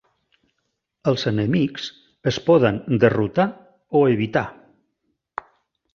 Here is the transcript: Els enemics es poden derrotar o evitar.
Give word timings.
Els 1.11 1.25
enemics 1.31 1.85
es 2.33 2.41
poden 2.49 2.81
derrotar 3.07 3.47
o 4.01 4.05
evitar. 4.15 4.47